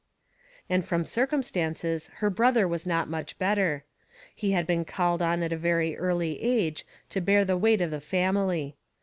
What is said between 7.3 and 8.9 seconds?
the weight of the family.